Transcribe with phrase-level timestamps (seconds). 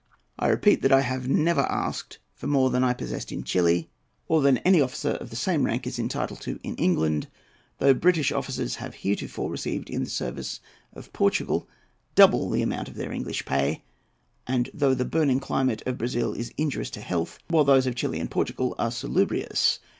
[0.39, 3.91] I repeat that I have never asked for more than I possessed in Chili,
[4.27, 7.27] or than any officer of the same rank is entitled to in England;
[7.77, 10.59] though British officers have heretofore received in the service
[10.93, 11.69] of Portugal
[12.15, 13.83] double the amount of their English pay;
[14.47, 18.19] and though the burning climate of Brazil is injurious to health, while those of Chili
[18.19, 19.77] and Portugal are salubrious.